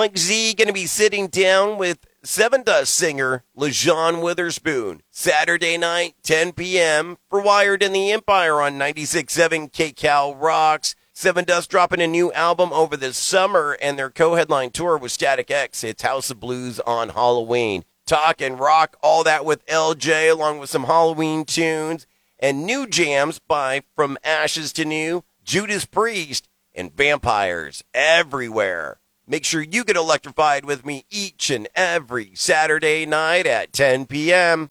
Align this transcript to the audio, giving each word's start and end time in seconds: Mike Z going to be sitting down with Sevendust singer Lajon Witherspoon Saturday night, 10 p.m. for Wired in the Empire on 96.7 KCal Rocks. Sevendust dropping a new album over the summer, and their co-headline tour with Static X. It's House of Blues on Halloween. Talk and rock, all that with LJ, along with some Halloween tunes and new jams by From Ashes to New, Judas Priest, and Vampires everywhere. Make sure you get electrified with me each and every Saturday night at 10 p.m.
Mike 0.00 0.16
Z 0.16 0.54
going 0.54 0.66
to 0.66 0.72
be 0.72 0.86
sitting 0.86 1.26
down 1.26 1.76
with 1.76 2.06
Sevendust 2.24 2.86
singer 2.86 3.44
Lajon 3.54 4.22
Witherspoon 4.22 5.02
Saturday 5.10 5.76
night, 5.76 6.14
10 6.22 6.52
p.m. 6.52 7.18
for 7.28 7.42
Wired 7.42 7.82
in 7.82 7.92
the 7.92 8.10
Empire 8.10 8.62
on 8.62 8.78
96.7 8.78 9.70
KCal 9.70 10.40
Rocks. 10.40 10.94
Sevendust 11.14 11.68
dropping 11.68 12.00
a 12.00 12.06
new 12.06 12.32
album 12.32 12.72
over 12.72 12.96
the 12.96 13.12
summer, 13.12 13.76
and 13.82 13.98
their 13.98 14.08
co-headline 14.08 14.70
tour 14.70 14.96
with 14.96 15.12
Static 15.12 15.50
X. 15.50 15.84
It's 15.84 16.00
House 16.00 16.30
of 16.30 16.40
Blues 16.40 16.80
on 16.80 17.10
Halloween. 17.10 17.84
Talk 18.06 18.40
and 18.40 18.58
rock, 18.58 18.96
all 19.02 19.22
that 19.24 19.44
with 19.44 19.66
LJ, 19.66 20.32
along 20.32 20.60
with 20.60 20.70
some 20.70 20.84
Halloween 20.84 21.44
tunes 21.44 22.06
and 22.38 22.64
new 22.64 22.86
jams 22.86 23.38
by 23.38 23.82
From 23.94 24.16
Ashes 24.24 24.72
to 24.72 24.86
New, 24.86 25.24
Judas 25.44 25.84
Priest, 25.84 26.48
and 26.74 26.90
Vampires 26.90 27.84
everywhere. 27.92 28.99
Make 29.30 29.44
sure 29.44 29.62
you 29.62 29.84
get 29.84 29.94
electrified 29.94 30.64
with 30.64 30.84
me 30.84 31.04
each 31.08 31.50
and 31.50 31.68
every 31.76 32.32
Saturday 32.34 33.06
night 33.06 33.46
at 33.46 33.72
10 33.72 34.06
p.m. 34.06 34.68